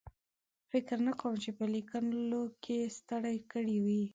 [0.71, 4.03] فکر نه کوم چې په لیکلو کې ستړی کړی وي.